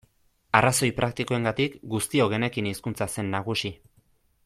[0.59, 3.75] Arrazoi praktikoengatik guztiok genekien hizkuntza zen nagusi.